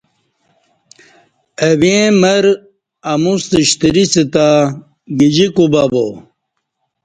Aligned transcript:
اہ 1.65 1.71
ویں 1.79 2.05
مرہ 2.21 2.53
اموستہ 3.11 3.59
شتریس 3.69 4.13
تہ 4.33 4.45
گجی 5.19 5.47
کُبہ 5.55 5.83
ا۔ 6.03 6.05